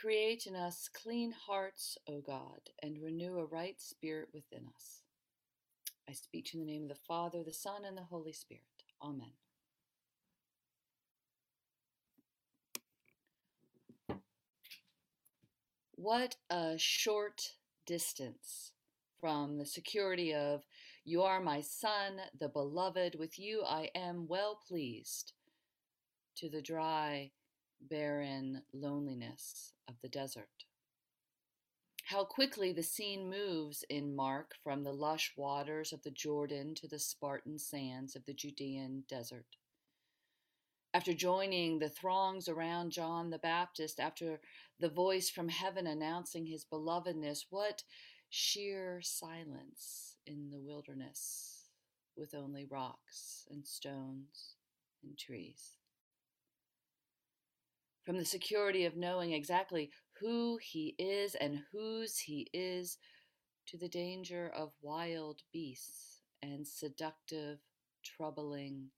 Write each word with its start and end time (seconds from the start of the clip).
Create 0.00 0.46
in 0.46 0.54
us 0.54 0.88
clean 0.94 1.32
hearts, 1.32 1.98
O 2.08 2.20
God, 2.20 2.60
and 2.82 3.02
renew 3.02 3.38
a 3.38 3.46
right 3.46 3.80
spirit 3.80 4.28
within 4.32 4.66
us. 4.76 5.02
I 6.08 6.12
speak 6.12 6.54
in 6.54 6.60
the 6.60 6.66
name 6.66 6.84
of 6.84 6.90
the 6.90 6.94
Father, 6.94 7.42
the 7.42 7.52
Son, 7.52 7.84
and 7.84 7.96
the 7.96 8.04
Holy 8.04 8.32
Spirit. 8.32 8.62
Amen. 9.02 9.32
What 15.96 16.36
a 16.48 16.74
short 16.78 17.54
distance 17.84 18.70
from 19.20 19.58
the 19.58 19.66
security 19.66 20.32
of, 20.32 20.62
You 21.04 21.22
are 21.22 21.40
my 21.40 21.60
Son, 21.60 22.20
the 22.38 22.48
beloved, 22.48 23.16
with 23.18 23.36
you 23.36 23.64
I 23.66 23.90
am 23.96 24.28
well 24.28 24.60
pleased, 24.68 25.32
to 26.36 26.48
the 26.48 26.62
dry, 26.62 27.32
barren 27.80 28.62
loneliness 28.72 29.72
of 29.88 29.94
the 30.02 30.08
desert. 30.08 30.64
How 32.04 32.24
quickly 32.24 32.72
the 32.72 32.82
scene 32.82 33.28
moves 33.28 33.84
in 33.90 34.16
Mark 34.16 34.54
from 34.64 34.82
the 34.82 34.92
lush 34.92 35.34
waters 35.36 35.92
of 35.92 36.02
the 36.02 36.10
Jordan 36.10 36.74
to 36.76 36.88
the 36.88 36.98
Spartan 36.98 37.58
sands 37.58 38.16
of 38.16 38.24
the 38.24 38.32
Judean 38.32 39.04
desert. 39.08 39.56
After 40.94 41.12
joining 41.12 41.78
the 41.78 41.90
throngs 41.90 42.48
around 42.48 42.92
John 42.92 43.28
the 43.28 43.38
Baptist, 43.38 44.00
after 44.00 44.40
the 44.80 44.88
voice 44.88 45.28
from 45.28 45.50
heaven 45.50 45.86
announcing 45.86 46.46
his 46.46 46.64
belovedness, 46.64 47.44
what 47.50 47.82
sheer 48.30 49.00
silence 49.02 50.16
in 50.26 50.48
the 50.50 50.58
wilderness 50.58 51.66
with 52.16 52.34
only 52.34 52.64
rocks 52.64 53.46
and 53.50 53.66
stones 53.66 54.56
and 55.02 55.18
trees. 55.18 55.76
From 58.08 58.16
the 58.16 58.24
security 58.24 58.86
of 58.86 58.96
knowing 58.96 59.34
exactly 59.34 59.90
who 60.18 60.58
he 60.62 60.94
is 60.98 61.34
and 61.34 61.60
whose 61.70 62.20
he 62.20 62.48
is, 62.54 62.96
to 63.66 63.76
the 63.76 63.86
danger 63.86 64.50
of 64.56 64.72
wild 64.80 65.42
beasts 65.52 66.22
and 66.42 66.66
seductive, 66.66 67.58
troubling, 68.02 68.92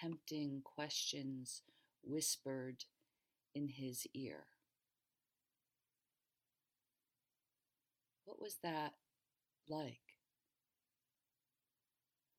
tempting 0.00 0.62
questions 0.64 1.62
whispered 2.02 2.82
in 3.54 3.68
his 3.68 4.04
ear. 4.14 4.46
What 8.24 8.42
was 8.42 8.56
that 8.64 8.94
like? 9.68 10.16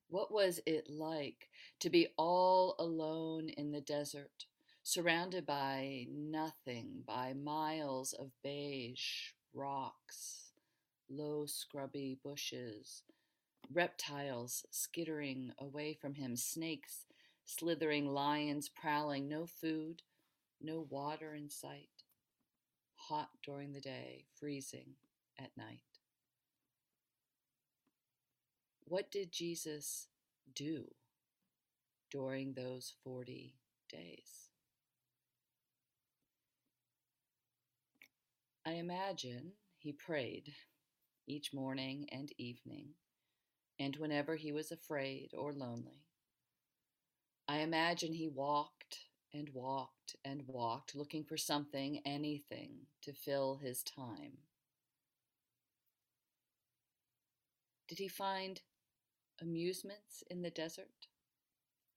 What 0.10 0.30
was 0.30 0.60
it 0.66 0.90
like 0.90 1.48
to 1.80 1.90
be 1.90 2.10
all 2.18 2.76
alone 2.80 3.48
in 3.48 3.72
the 3.72 3.80
desert, 3.80 4.48
surrounded 4.84 5.46
by 5.46 6.06
nothing, 6.10 7.04
by 7.06 7.34
miles 7.34 8.14
of 8.14 8.32
beige 8.44 9.32
rocks, 9.54 10.52
low 11.10 11.46
scrubby 11.46 12.18
bushes, 12.24 13.04
reptiles 13.72 14.66
skittering 14.72 15.52
away 15.60 15.94
from 15.94 16.16
him, 16.16 16.36
snakes 16.36 17.06
slithering, 17.46 18.08
lions 18.08 18.70
prowling, 18.70 19.28
no 19.28 19.46
food, 19.46 20.02
no 20.62 20.86
water 20.90 21.36
in 21.36 21.50
sight, 21.50 21.90
hot 22.96 23.30
during 23.44 23.74
the 23.74 23.82
day, 23.82 24.26
freezing 24.40 24.96
at 25.40 25.52
night. 25.58 25.82
What 28.86 29.12
did 29.12 29.32
Jesus 29.32 30.08
do 30.54 30.86
during 32.10 32.54
those 32.54 32.94
40 33.04 33.56
days? 33.90 34.51
I 38.72 38.76
imagine 38.76 39.52
he 39.80 39.92
prayed 39.92 40.54
each 41.28 41.54
morning 41.54 42.08
and 42.10 42.32
evening, 42.38 42.94
and 43.78 43.98
whenever 43.98 44.38
he 44.38 44.54
was 44.54 44.72
afraid 44.72 45.32
or 45.38 45.52
lonely. 45.52 46.06
I 47.50 47.58
imagine 47.58 48.14
he 48.14 48.30
walked 48.30 49.00
and 49.34 49.50
walked 49.50 50.16
and 50.24 50.48
walked, 50.48 50.96
looking 50.96 51.26
for 51.26 51.36
something, 51.36 52.02
anything, 52.06 52.88
to 53.02 53.12
fill 53.12 53.58
his 53.58 53.84
time. 53.84 54.38
Did 57.90 57.98
he 57.98 58.08
find 58.08 58.62
amusements 59.42 60.24
in 60.30 60.44
the 60.44 60.50
desert? 60.50 61.08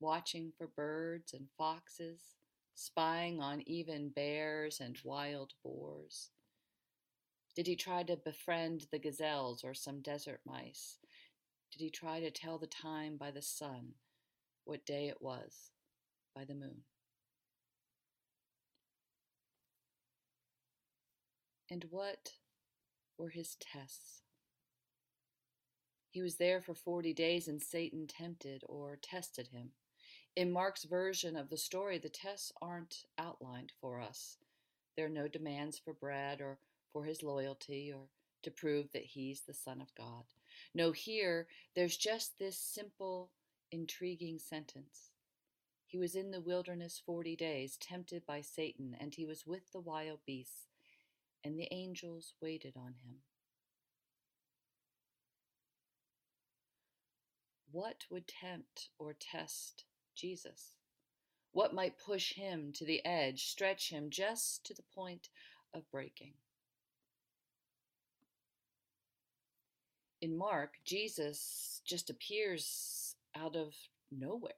Watching 0.00 0.52
for 0.58 0.66
birds 0.66 1.34
and 1.34 1.46
foxes, 1.56 2.34
spying 2.74 3.40
on 3.40 3.62
even 3.64 4.08
bears 4.08 4.80
and 4.80 4.98
wild 5.04 5.52
boars? 5.62 6.30
Did 7.54 7.66
he 7.68 7.76
try 7.76 8.02
to 8.02 8.16
befriend 8.16 8.86
the 8.90 8.98
gazelles 8.98 9.62
or 9.62 9.74
some 9.74 10.00
desert 10.00 10.40
mice? 10.44 10.98
Did 11.70 11.80
he 11.82 11.90
try 11.90 12.20
to 12.20 12.30
tell 12.30 12.58
the 12.58 12.66
time 12.66 13.16
by 13.16 13.30
the 13.30 13.42
sun, 13.42 13.94
what 14.64 14.84
day 14.84 15.08
it 15.08 15.20
was, 15.20 15.70
by 16.34 16.44
the 16.44 16.54
moon? 16.54 16.82
And 21.70 21.86
what 21.90 22.32
were 23.18 23.30
his 23.30 23.56
tests? 23.56 24.22
He 26.10 26.22
was 26.22 26.36
there 26.36 26.60
for 26.60 26.74
40 26.74 27.12
days 27.14 27.48
and 27.48 27.60
Satan 27.60 28.06
tempted 28.06 28.62
or 28.68 28.98
tested 29.00 29.48
him. 29.48 29.70
In 30.36 30.52
Mark's 30.52 30.84
version 30.84 31.36
of 31.36 31.50
the 31.50 31.56
story, 31.56 31.98
the 31.98 32.08
tests 32.08 32.52
aren't 32.60 33.04
outlined 33.18 33.72
for 33.80 34.00
us. 34.00 34.38
There 34.96 35.06
are 35.06 35.10
no 35.10 35.28
demands 35.28 35.78
for 35.78 35.92
bread 35.92 36.40
or 36.40 36.58
for 36.94 37.04
his 37.04 37.22
loyalty 37.24 37.92
or 37.94 38.04
to 38.44 38.50
prove 38.50 38.86
that 38.92 39.04
he's 39.04 39.42
the 39.42 39.52
Son 39.52 39.82
of 39.82 39.94
God. 39.96 40.24
No, 40.74 40.92
here, 40.92 41.48
there's 41.74 41.96
just 41.96 42.38
this 42.38 42.56
simple, 42.56 43.32
intriguing 43.72 44.38
sentence. 44.38 45.10
He 45.86 45.98
was 45.98 46.14
in 46.14 46.30
the 46.30 46.40
wilderness 46.40 47.02
40 47.04 47.36
days, 47.36 47.76
tempted 47.76 48.24
by 48.26 48.40
Satan, 48.40 48.96
and 48.98 49.14
he 49.14 49.26
was 49.26 49.44
with 49.46 49.72
the 49.72 49.80
wild 49.80 50.20
beasts, 50.24 50.68
and 51.42 51.58
the 51.58 51.68
angels 51.72 52.34
waited 52.40 52.74
on 52.76 52.94
him. 53.04 53.16
What 57.70 58.04
would 58.08 58.28
tempt 58.28 58.90
or 59.00 59.16
test 59.18 59.84
Jesus? 60.14 60.76
What 61.50 61.74
might 61.74 61.98
push 61.98 62.34
him 62.34 62.72
to 62.74 62.84
the 62.84 63.04
edge, 63.04 63.46
stretch 63.46 63.90
him 63.90 64.10
just 64.10 64.64
to 64.66 64.74
the 64.74 64.84
point 64.94 65.28
of 65.72 65.90
breaking? 65.90 66.34
In 70.24 70.38
Mark, 70.38 70.76
Jesus 70.86 71.82
just 71.86 72.08
appears 72.08 73.14
out 73.36 73.56
of 73.56 73.74
nowhere 74.10 74.52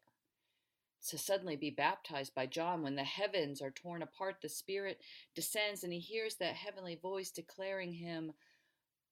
to 1.09 1.19
suddenly 1.19 1.56
be 1.56 1.71
baptized 1.71 2.37
by 2.37 2.47
John 2.47 2.84
when 2.84 2.94
the 2.94 3.03
heavens 3.03 3.60
are 3.60 3.72
torn 3.72 4.00
apart, 4.00 4.37
the 4.41 4.49
Spirit 4.49 5.00
descends, 5.34 5.82
and 5.82 5.93
he 5.93 5.99
hears 5.99 6.37
that 6.37 6.54
heavenly 6.54 6.94
voice 6.94 7.32
declaring 7.32 7.94
him 7.94 8.32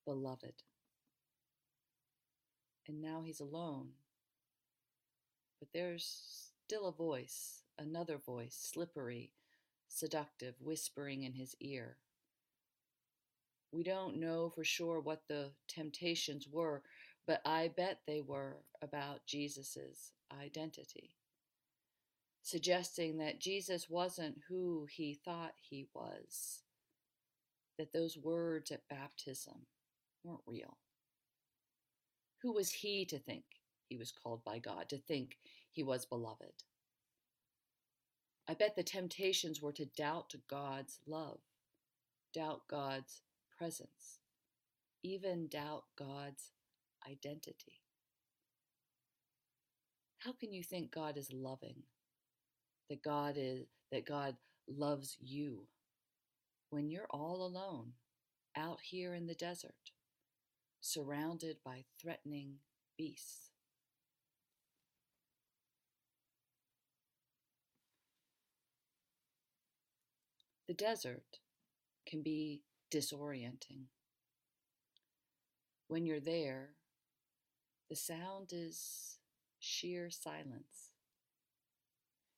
beloved 0.07 0.63
and 2.87 3.03
now 3.03 3.23
he's 3.25 3.41
alone. 3.41 3.89
But 5.59 5.71
there's 5.73 6.53
still 6.67 6.87
a 6.87 6.93
voice, 6.93 7.63
another 7.81 8.17
voice, 8.17 8.57
slippery, 8.73 9.33
seductive, 9.89 10.55
whispering 10.61 11.25
in 11.25 11.33
his 11.33 11.57
ear. 11.59 11.97
We 13.75 13.83
don't 13.83 14.21
know 14.21 14.51
for 14.51 14.63
sure 14.63 15.01
what 15.01 15.23
the 15.27 15.51
temptations 15.67 16.47
were, 16.49 16.83
but 17.27 17.41
I 17.45 17.73
bet 17.77 18.03
they 18.07 18.21
were 18.21 18.59
about 18.81 19.27
Jesus' 19.27 20.13
identity, 20.33 21.17
suggesting 22.41 23.19
that 23.19 23.41
Jesus 23.41 23.91
wasn't 23.91 24.43
who 24.49 24.87
he 24.89 25.13
thought 25.13 25.55
he 25.61 25.89
was, 25.93 26.63
that 27.77 27.93
those 27.93 28.17
words 28.17 28.71
at 28.71 28.89
baptism 28.89 29.67
weren't 30.23 30.39
real. 30.47 30.77
Who 32.43 32.53
was 32.53 32.71
he 32.71 33.05
to 33.07 33.19
think 33.19 33.43
he 33.89 33.97
was 33.97 34.13
called 34.13 34.45
by 34.45 34.61
God, 34.61 34.89
to 34.91 34.99
think 34.99 35.39
he 35.73 35.83
was 35.83 36.07
beloved? 36.07 36.63
I 38.47 38.55
bet 38.55 38.77
the 38.77 38.85
temptations 38.85 39.61
were 39.61 39.73
to 39.73 39.85
doubt 39.85 40.33
God's 40.49 41.01
love, 41.09 41.41
doubt 42.33 42.69
God's 42.69 43.23
presence, 43.57 44.21
even 45.03 45.49
doubt 45.49 45.85
God's 45.99 46.53
identity. 47.09 47.81
How 50.19 50.33
can 50.33 50.53
you 50.53 50.63
think 50.63 50.91
God 50.93 51.17
is 51.17 51.31
loving? 51.33 51.83
That 52.91 53.03
God 53.03 53.35
is 53.37 53.67
that 53.93 54.07
God 54.07 54.37
loves 54.69 55.17
you 55.21 55.67
when 56.71 56.91
you're 56.91 57.09
all 57.11 57.47
alone 57.47 57.93
out 58.57 58.79
here 58.83 59.15
in 59.15 59.27
the 59.27 59.35
desert? 59.35 59.75
surrounded 60.85 61.57
by 61.65 61.83
threatening 62.01 62.57
beasts. 62.99 63.51
The 70.69 70.75
desert 70.75 71.39
can 72.07 72.23
be 72.23 72.63
disorienting. 72.95 73.87
When 75.89 76.07
you're 76.07 76.21
there, 76.21 76.71
the 77.91 77.97
sound 77.97 78.51
is 78.53 79.19
sheer 79.59 80.11
silence. 80.11 80.93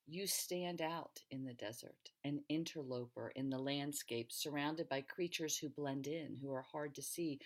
You 0.06 0.26
stand 0.26 0.80
out 0.80 1.20
in 1.30 1.44
the 1.44 1.52
desert, 1.52 2.10
an 2.24 2.40
interloper 2.48 3.32
in 3.36 3.50
the 3.50 3.58
landscape, 3.58 4.32
surrounded 4.32 4.88
by 4.88 5.02
creatures 5.02 5.58
who 5.58 5.68
blend 5.68 6.06
in, 6.06 6.38
who 6.40 6.50
are 6.52 6.62
hard 6.62 6.94
to 6.94 7.02
see, 7.02 7.38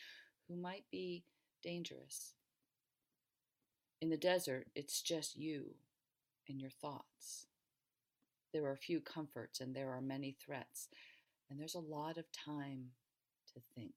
who 0.47 0.55
might 0.55 0.85
be 0.93 1.25
dangerous. 1.65 2.35
In 4.01 4.09
the 4.09 4.17
desert, 4.17 4.69
it's 4.77 5.03
just 5.03 5.37
you 5.37 5.75
and 6.49 6.61
your 6.61 6.71
thoughts. 6.71 7.47
There 8.53 8.67
are 8.67 8.77
few 8.77 9.01
comforts 9.01 9.61
and 9.61 9.75
there 9.75 9.91
are 9.91 10.01
many 10.01 10.37
threats, 10.45 10.89
and 11.51 11.59
there's 11.59 11.75
a 11.75 11.81
lot 11.81 12.17
of 12.17 12.31
time 12.33 12.91
to 13.55 13.61
think. 13.75 13.95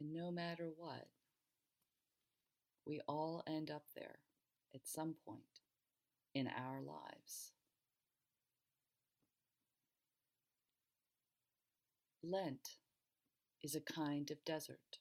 And 0.00 0.14
no 0.14 0.30
matter 0.30 0.70
what, 0.76 1.08
we 2.86 3.00
all 3.06 3.42
end 3.46 3.70
up 3.70 3.84
there 3.94 4.20
at 4.74 4.88
some 4.88 5.14
point 5.26 5.60
in 6.34 6.48
our 6.48 6.80
lives. 6.80 7.52
Lent 12.22 12.76
is 13.62 13.74
a 13.74 13.80
kind 13.80 14.30
of 14.30 14.44
desert, 14.44 14.98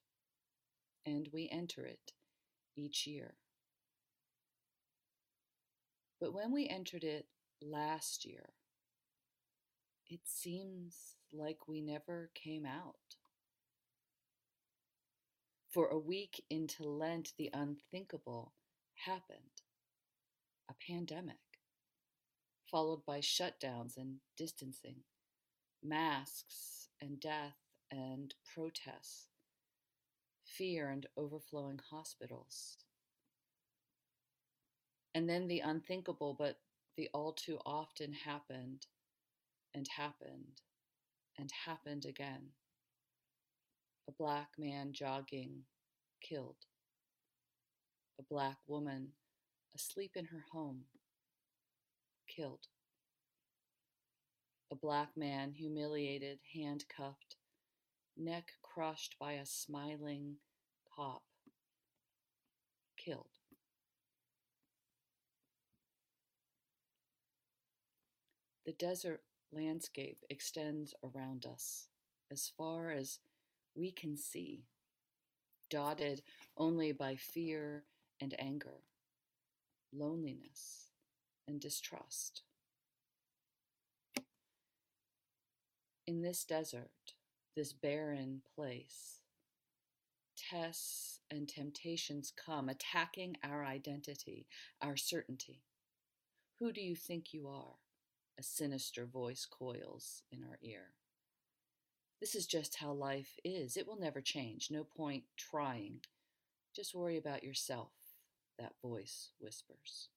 and 1.06 1.30
we 1.34 1.50
enter 1.52 1.86
it 1.86 2.14
each 2.76 3.08
year. 3.08 3.36
But 6.20 6.34
when 6.34 6.52
we 6.52 6.68
entered 6.68 7.04
it 7.04 7.28
last 7.62 8.26
year, 8.26 8.50
it 10.10 10.22
seems 10.26 11.16
like 11.32 11.68
we 11.68 11.82
never 11.82 12.32
came 12.34 12.66
out. 12.66 12.96
For 15.70 15.88
a 15.88 16.00
week 16.00 16.44
into 16.50 16.84
Lent, 16.84 17.34
the 17.38 17.52
unthinkable 17.54 18.54
happened 19.06 19.62
a 20.68 20.74
pandemic, 20.88 21.38
followed 22.70 23.06
by 23.06 23.20
shutdowns 23.20 23.98
and 23.98 24.18
distancing, 24.38 24.98
masks 25.84 26.90
and 27.02 27.20
death 27.20 27.58
and 27.92 28.34
protests, 28.54 29.28
fear 30.44 30.90
and 30.90 31.08
overflowing 31.18 31.80
hospitals. 31.90 32.78
And 35.16 35.28
then 35.28 35.48
the 35.48 35.60
unthinkable, 35.60 36.36
but 36.38 36.60
the 36.98 37.10
all 37.14 37.34
too 37.34 37.60
often 37.66 38.14
happened 38.14 38.86
and 39.74 39.88
happened 39.96 40.62
and 41.38 41.50
happened 41.66 42.06
again 42.06 42.50
a 44.10 44.12
black 44.12 44.50
man 44.58 44.92
jogging, 44.92 45.66
killed. 46.20 46.56
A 48.20 48.24
black 48.24 48.58
woman 48.66 49.10
asleep 49.76 50.14
in 50.16 50.26
her 50.26 50.46
home, 50.52 50.82
killed. 52.28 52.66
A 54.72 54.76
black 54.76 55.10
man 55.16 55.52
humiliated, 55.52 56.40
handcuffed, 56.56 57.36
neck 58.18 58.54
crushed 58.64 59.16
by 59.20 59.34
a 59.34 59.46
smiling 59.46 60.38
cop, 60.96 61.22
killed. 62.98 63.28
The 68.66 68.74
desert 68.74 69.22
landscape 69.52 70.24
extends 70.30 70.94
around 71.04 71.46
us 71.46 71.88
as 72.32 72.52
far 72.58 72.92
as 72.92 73.20
we 73.76 73.92
can 73.92 74.16
see, 74.16 74.66
dotted 75.70 76.22
only 76.58 76.92
by 76.92 77.16
fear 77.16 77.86
and 78.22 78.36
anger, 78.40 78.84
loneliness 79.94 80.92
and 81.48 81.60
distrust. 81.60 82.44
In 86.06 86.22
this 86.22 86.44
desert, 86.44 87.14
this 87.56 87.74
barren 87.74 88.42
place, 88.56 89.20
tests 90.38 91.20
and 91.30 91.48
temptations 91.48 92.34
come, 92.46 92.70
attacking 92.70 93.38
our 93.44 93.66
identity, 93.66 94.48
our 94.82 94.98
certainty. 94.98 95.62
Who 96.60 96.72
do 96.72 96.82
you 96.82 96.96
think 96.96 97.34
you 97.34 97.48
are? 97.48 97.76
A 98.40 98.44
sinister 98.44 99.06
voice 99.06 99.46
coils 99.46 100.24
in 100.32 100.46
our 100.46 100.58
ear. 100.62 100.94
This 102.22 102.36
is 102.36 102.48
just 102.48 102.78
how 102.78 102.94
life 102.94 103.38
is. 103.44 103.76
It 103.76 103.86
will 103.86 104.00
never 104.00 104.22
change. 104.22 104.70
No 104.72 104.86
point 104.86 105.24
trying. 105.36 106.00
Just 106.74 106.96
worry 106.96 107.18
about 107.18 107.44
yourself, 107.44 107.92
that 108.58 108.76
voice 108.82 109.32
whispers. 109.40 110.08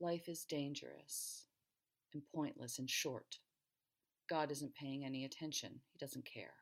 Life 0.00 0.28
is 0.28 0.44
dangerous 0.44 1.44
and 2.12 2.22
pointless 2.34 2.80
and 2.80 2.90
short. 2.90 3.38
God 4.28 4.50
isn't 4.50 4.74
paying 4.74 5.04
any 5.04 5.24
attention. 5.24 5.80
He 5.92 5.98
doesn't 6.04 6.24
care. 6.24 6.54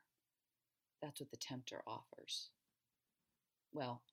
That's 1.01 1.19
what 1.19 1.31
the 1.31 1.37
tempter 1.37 1.81
offers. 1.87 2.51
Well, 3.73 4.03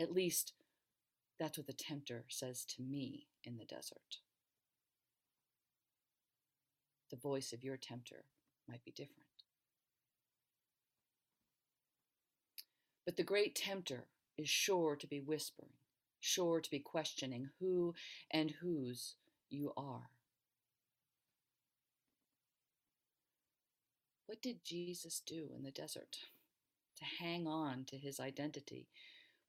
at 0.00 0.12
least 0.12 0.54
that's 1.40 1.58
what 1.58 1.66
the 1.66 1.72
tempter 1.72 2.24
says 2.28 2.64
to 2.64 2.82
me 2.82 3.26
in 3.42 3.56
the 3.56 3.64
desert 3.64 4.18
the 7.10 7.16
voice 7.16 7.52
of 7.52 7.64
your 7.64 7.76
tempter 7.76 8.24
might 8.68 8.84
be 8.84 8.92
different. 8.92 9.26
But 13.04 13.16
the 13.16 13.24
great 13.24 13.54
tempter 13.54 14.06
is 14.38 14.48
sure 14.48 14.96
to 14.96 15.06
be 15.06 15.20
whispering, 15.20 15.72
sure 16.20 16.60
to 16.60 16.70
be 16.70 16.78
questioning 16.78 17.50
who 17.58 17.94
and 18.30 18.52
whose 18.62 19.16
you 19.48 19.72
are. 19.76 20.10
What 24.26 24.40
did 24.40 24.64
Jesus 24.64 25.20
do 25.26 25.48
in 25.56 25.64
the 25.64 25.72
desert 25.72 26.18
to 26.98 27.04
hang 27.04 27.48
on 27.48 27.84
to 27.86 27.96
his 27.96 28.20
identity 28.20 28.86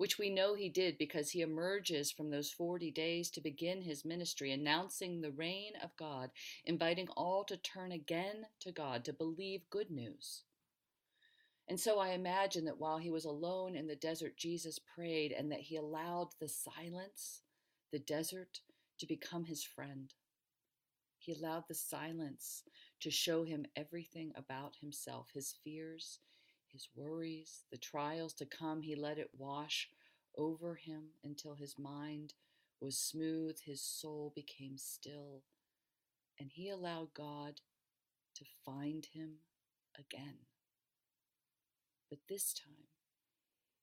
which 0.01 0.17
we 0.17 0.31
know 0.31 0.55
he 0.55 0.67
did 0.67 0.97
because 0.97 1.29
he 1.29 1.41
emerges 1.41 2.09
from 2.11 2.31
those 2.31 2.49
40 2.49 2.89
days 2.89 3.29
to 3.29 3.39
begin 3.39 3.83
his 3.83 4.03
ministry, 4.03 4.51
announcing 4.51 5.21
the 5.21 5.29
reign 5.29 5.73
of 5.83 5.95
God, 5.95 6.31
inviting 6.65 7.07
all 7.09 7.43
to 7.43 7.55
turn 7.55 7.91
again 7.91 8.47
to 8.61 8.71
God, 8.71 9.05
to 9.05 9.13
believe 9.13 9.69
good 9.69 9.91
news. 9.91 10.41
And 11.67 11.79
so 11.79 11.99
I 11.99 12.13
imagine 12.13 12.65
that 12.65 12.79
while 12.79 12.97
he 12.97 13.11
was 13.11 13.25
alone 13.25 13.75
in 13.75 13.85
the 13.85 13.95
desert, 13.95 14.37
Jesus 14.37 14.79
prayed 14.79 15.33
and 15.33 15.51
that 15.51 15.59
he 15.59 15.75
allowed 15.75 16.29
the 16.39 16.47
silence, 16.47 17.41
the 17.91 17.99
desert, 17.99 18.61
to 18.97 19.05
become 19.05 19.45
his 19.45 19.63
friend. 19.63 20.11
He 21.19 21.31
allowed 21.31 21.65
the 21.67 21.75
silence 21.75 22.63
to 23.01 23.11
show 23.11 23.43
him 23.43 23.67
everything 23.75 24.31
about 24.35 24.77
himself, 24.81 25.27
his 25.31 25.53
fears, 25.63 26.17
his 26.71 26.89
worries, 26.95 27.63
the 27.71 27.77
trials 27.77 28.33
to 28.35 28.45
come, 28.45 28.81
he 28.81 28.95
let 28.95 29.17
it 29.17 29.29
wash 29.37 29.89
over 30.37 30.75
him 30.75 31.09
until 31.23 31.55
his 31.55 31.77
mind 31.77 32.33
was 32.79 32.97
smooth, 32.97 33.57
his 33.63 33.81
soul 33.81 34.31
became 34.35 34.77
still, 34.77 35.43
and 36.39 36.51
he 36.51 36.69
allowed 36.69 37.13
God 37.13 37.61
to 38.35 38.45
find 38.65 39.05
him 39.13 39.35
again. 39.97 40.37
But 42.09 42.19
this 42.27 42.53
time, 42.53 42.87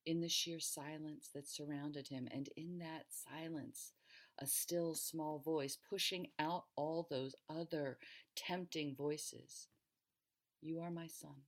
in 0.05 0.21
the 0.21 0.29
sheer 0.29 0.59
silence 0.59 1.29
that 1.35 1.49
surrounded 1.49 2.09
him, 2.09 2.29
and 2.33 2.49
in 2.57 2.79
that 2.79 3.07
silence, 3.11 3.93
a 4.39 4.47
still 4.47 4.95
small 4.95 5.39
voice 5.39 5.77
pushing 5.89 6.29
out 6.39 6.65
all 6.77 7.07
those 7.11 7.35
other 7.49 7.99
tempting 8.35 8.95
voices. 8.97 9.69
You 10.61 10.81
are 10.81 10.91
my 10.91 11.07
son 11.07 11.43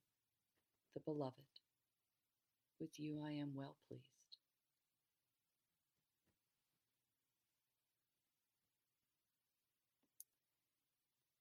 the 0.95 1.01
beloved. 1.01 1.35
With 2.81 2.99
you 2.99 3.21
I 3.25 3.33
am 3.33 3.55
well 3.55 3.77
pleased. 3.89 4.05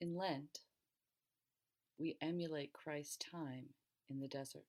In 0.02 0.16
Lent, 0.16 0.60
we 1.98 2.18
emulate 2.22 2.72
Christ's 2.72 3.18
time 3.18 3.74
in 4.10 4.20
the 4.20 4.28
desert. 4.28 4.64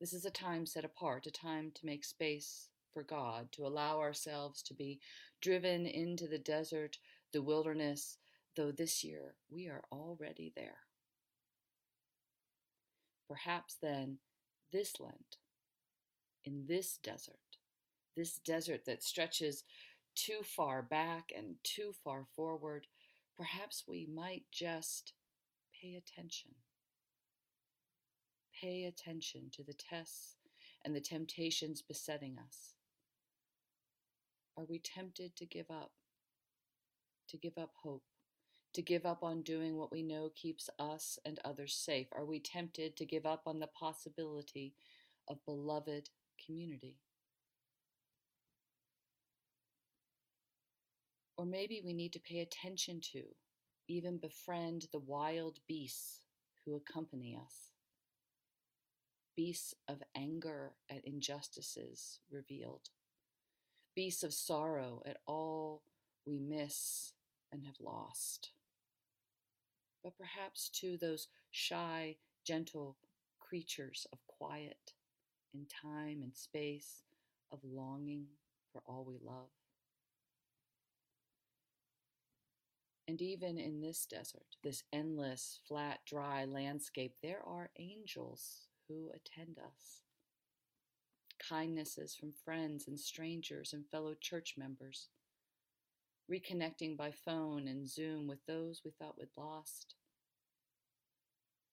This 0.00 0.12
is 0.12 0.24
a 0.24 0.30
time 0.30 0.66
set 0.66 0.84
apart, 0.84 1.26
a 1.26 1.30
time 1.30 1.72
to 1.74 1.86
make 1.86 2.04
space 2.04 2.68
for 2.92 3.02
God, 3.02 3.50
to 3.52 3.66
allow 3.66 3.98
ourselves 3.98 4.62
to 4.64 4.74
be 4.74 5.00
driven 5.40 5.86
into 5.86 6.26
the 6.26 6.38
desert, 6.38 6.98
the 7.32 7.42
wilderness, 7.42 8.18
though 8.56 8.72
this 8.72 9.02
year 9.02 9.34
we 9.50 9.68
are 9.68 9.82
already 9.90 10.52
there. 10.54 10.87
Perhaps 13.28 13.76
then 13.82 14.18
this 14.72 14.98
Lent, 14.98 15.36
in 16.44 16.64
this 16.66 16.98
desert, 17.02 17.58
this 18.16 18.38
desert 18.38 18.86
that 18.86 19.02
stretches 19.02 19.64
too 20.14 20.40
far 20.42 20.82
back 20.82 21.30
and 21.36 21.56
too 21.62 21.92
far 22.02 22.24
forward, 22.34 22.86
perhaps 23.36 23.84
we 23.86 24.08
might 24.12 24.44
just 24.50 25.12
pay 25.80 25.94
attention. 25.94 26.50
Pay 28.60 28.84
attention 28.84 29.50
to 29.52 29.62
the 29.62 29.74
tests 29.74 30.36
and 30.84 30.94
the 30.96 31.00
temptations 31.00 31.82
besetting 31.82 32.36
us. 32.38 32.74
Are 34.56 34.64
we 34.64 34.80
tempted 34.80 35.36
to 35.36 35.46
give 35.46 35.70
up? 35.70 35.92
To 37.28 37.36
give 37.36 37.58
up 37.58 37.70
hope? 37.82 38.02
To 38.74 38.82
give 38.82 39.06
up 39.06 39.22
on 39.22 39.42
doing 39.42 39.76
what 39.76 39.90
we 39.90 40.02
know 40.02 40.30
keeps 40.36 40.70
us 40.78 41.18
and 41.24 41.40
others 41.44 41.74
safe? 41.74 42.06
Are 42.12 42.24
we 42.24 42.38
tempted 42.38 42.96
to 42.96 43.06
give 43.06 43.26
up 43.26 43.42
on 43.46 43.58
the 43.58 43.66
possibility 43.66 44.74
of 45.28 45.44
beloved 45.44 46.10
community? 46.44 46.96
Or 51.36 51.46
maybe 51.46 51.80
we 51.84 51.92
need 51.92 52.12
to 52.12 52.20
pay 52.20 52.40
attention 52.40 53.00
to, 53.12 53.22
even 53.88 54.18
befriend 54.18 54.86
the 54.92 54.98
wild 54.98 55.58
beasts 55.66 56.20
who 56.64 56.76
accompany 56.76 57.36
us. 57.36 57.72
Beasts 59.36 59.72
of 59.86 60.02
anger 60.16 60.72
at 60.90 61.04
injustices 61.04 62.18
revealed, 62.30 62.90
beasts 63.94 64.24
of 64.24 64.34
sorrow 64.34 65.00
at 65.06 65.18
all 65.26 65.82
we 66.26 66.38
miss 66.38 67.12
and 67.52 67.64
have 67.64 67.76
lost. 67.80 68.50
But 70.08 70.16
perhaps 70.16 70.70
to 70.80 70.96
those 70.96 71.28
shy, 71.50 72.16
gentle 72.42 72.96
creatures 73.38 74.06
of 74.10 74.26
quiet 74.26 74.94
in 75.52 75.66
time 75.66 76.22
and 76.22 76.34
space, 76.34 77.02
of 77.52 77.58
longing 77.62 78.24
for 78.72 78.80
all 78.86 79.04
we 79.06 79.18
love. 79.22 79.50
And 83.06 83.20
even 83.20 83.58
in 83.58 83.82
this 83.82 84.06
desert, 84.06 84.56
this 84.64 84.82
endless, 84.94 85.60
flat, 85.68 85.98
dry 86.06 86.46
landscape, 86.46 87.16
there 87.22 87.42
are 87.46 87.68
angels 87.78 88.68
who 88.88 89.10
attend 89.10 89.58
us. 89.58 90.00
Kindnesses 91.38 92.14
from 92.14 92.32
friends 92.32 92.88
and 92.88 92.98
strangers 92.98 93.74
and 93.74 93.84
fellow 93.90 94.14
church 94.18 94.54
members. 94.56 95.08
Reconnecting 96.32 96.96
by 96.96 97.10
phone 97.10 97.68
and 97.68 97.86
Zoom 97.86 98.26
with 98.26 98.44
those 98.46 98.80
we 98.86 98.90
thought 98.90 99.18
we'd 99.18 99.28
lost. 99.36 99.96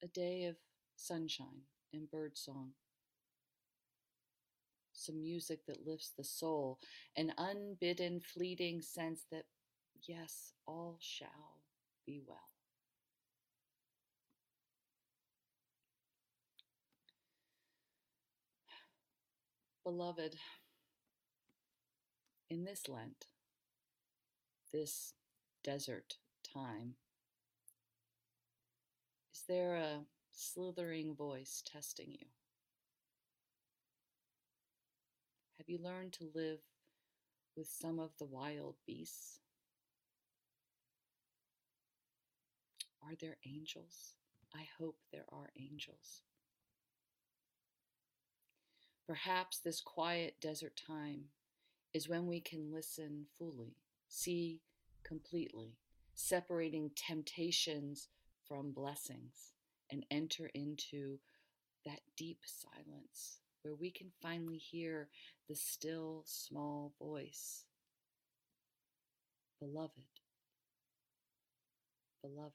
A 0.04 0.08
day 0.08 0.46
of 0.46 0.56
sunshine 0.96 1.64
and 1.94 2.10
birdsong. 2.10 2.72
Some 4.94 5.22
music 5.22 5.66
that 5.68 5.86
lifts 5.86 6.12
the 6.16 6.24
soul, 6.24 6.80
an 7.18 7.34
unbidden, 7.38 8.22
fleeting 8.22 8.82
sense 8.82 9.26
that 9.32 9.46
yes, 10.08 10.54
all 10.66 10.98
shall 11.00 11.62
be 12.06 12.22
well. 12.26 12.50
Beloved, 19.84 20.36
in 22.50 22.64
this 22.64 22.90
Lent, 22.90 23.28
this 24.74 25.14
desert 25.64 26.16
time, 26.44 26.96
there 29.48 29.76
a 29.76 30.06
slithering 30.32 31.16
voice 31.16 31.64
testing 31.66 32.12
you? 32.12 32.28
Have 35.58 35.70
you 35.70 35.80
learned 35.82 36.14
to 36.14 36.30
live 36.36 36.60
with 37.56 37.68
some 37.68 38.00
of 38.00 38.12
the 38.20 38.26
wild 38.26 38.76
beasts? 38.86 39.40
Are 43.02 43.16
there 43.20 43.38
angels? 43.46 44.16
I 44.54 44.68
hope 44.78 44.98
there 45.12 45.26
are 45.32 45.50
angels. 45.58 46.22
Perhaps 49.08 49.60
this 49.60 49.82
quiet 49.82 50.36
desert 50.42 50.82
time 50.88 51.26
is 51.94 52.10
when 52.10 52.26
we 52.26 52.42
can 52.42 52.74
listen 52.74 53.26
fully, 53.38 53.76
see 54.08 54.62
completely, 55.04 55.78
separating 56.16 56.92
temptations 56.96 58.10
from 58.48 58.72
blessings, 58.72 59.52
and 59.92 60.06
enter 60.12 60.50
into 60.54 61.20
that 61.86 62.00
deep 62.18 62.40
silence 62.46 63.40
where 63.62 63.76
we 63.76 63.92
can 63.92 64.12
finally 64.22 64.58
hear 64.58 65.10
the 65.50 65.56
still 65.56 66.24
small 66.26 66.94
voice. 67.00 67.64
Beloved, 69.60 69.92
beloved. 72.22 72.54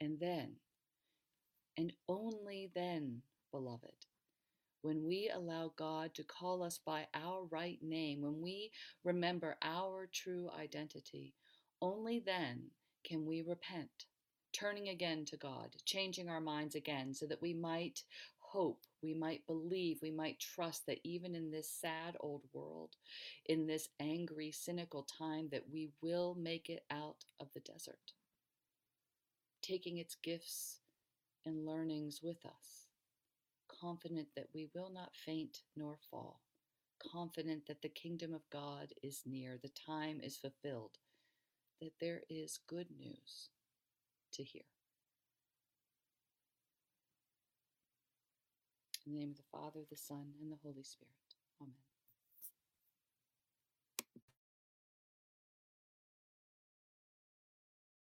And 0.00 0.18
then, 0.18 0.56
and 1.76 1.92
only 2.08 2.70
then, 2.74 3.22
beloved, 3.52 4.06
when 4.82 5.04
we 5.06 5.30
allow 5.32 5.72
God 5.76 6.14
to 6.14 6.24
call 6.24 6.64
us 6.64 6.80
by 6.84 7.06
our 7.14 7.44
right 7.44 7.78
name, 7.80 8.22
when 8.22 8.40
we 8.40 8.72
remember 9.04 9.56
our 9.62 10.08
true 10.12 10.50
identity, 10.58 11.34
only 11.80 12.20
then 12.24 12.70
can 13.04 13.26
we 13.26 13.42
repent, 13.42 14.06
turning 14.52 14.88
again 14.88 15.24
to 15.26 15.36
God, 15.36 15.76
changing 15.84 16.28
our 16.28 16.40
minds 16.40 16.74
again 16.74 17.14
so 17.14 17.26
that 17.26 17.42
we 17.42 17.54
might 17.54 18.02
hope, 18.38 18.82
we 19.02 19.14
might 19.14 19.46
believe, 19.46 19.98
we 20.02 20.10
might 20.10 20.38
trust 20.38 20.86
that 20.86 21.00
even 21.04 21.34
in 21.34 21.50
this 21.50 21.70
sad 21.70 22.16
old 22.20 22.42
world, 22.52 22.90
in 23.46 23.66
this 23.66 23.88
angry, 23.98 24.52
cynical 24.52 25.06
time, 25.18 25.48
that 25.50 25.64
we 25.72 25.90
will 26.02 26.36
make 26.38 26.68
it 26.68 26.84
out 26.90 27.24
of 27.40 27.48
the 27.54 27.60
desert. 27.60 28.12
Taking 29.62 29.98
its 29.98 30.16
gifts 30.22 30.80
and 31.46 31.66
learnings 31.66 32.20
with 32.22 32.44
us, 32.44 32.88
confident 33.80 34.28
that 34.36 34.48
we 34.54 34.68
will 34.74 34.90
not 34.92 35.16
faint 35.24 35.58
nor 35.76 35.96
fall, 36.10 36.42
confident 37.10 37.66
that 37.66 37.80
the 37.80 37.88
kingdom 37.88 38.34
of 38.34 38.42
God 38.50 38.92
is 39.02 39.22
near, 39.24 39.58
the 39.62 39.70
time 39.86 40.20
is 40.22 40.36
fulfilled, 40.36 40.98
that 41.82 41.98
there 42.00 42.22
is 42.30 42.60
good 42.68 42.86
news 42.96 43.50
to 44.32 44.44
hear. 44.44 44.62
In 49.04 49.14
the 49.14 49.18
name 49.18 49.30
of 49.32 49.36
the 49.36 49.42
Father, 49.50 49.80
the 49.90 49.96
Son, 49.96 50.26
and 50.40 50.52
the 50.52 50.58
Holy 50.62 50.84
Spirit. 50.84 51.10
Amen. 51.60 51.91